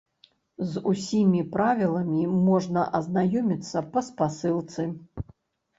З 0.69 0.81
усімі 0.91 1.43
правіламі 1.55 2.23
можна 2.49 2.87
азнаёміцца 3.01 3.87
па 3.95 4.05
спасылцы. 4.11 4.93